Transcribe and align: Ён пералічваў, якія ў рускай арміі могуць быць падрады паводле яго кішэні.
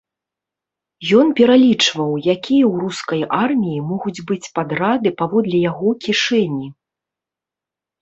Ён 1.19 1.27
пералічваў, 1.39 2.11
якія 2.21 2.31
ў 2.31 2.73
рускай 2.85 3.21
арміі 3.43 3.85
могуць 3.93 4.17
быць 4.33 4.43
падрады 4.59 5.09
паводле 5.23 5.57
яго 5.71 5.89
кішэні. 6.09 6.67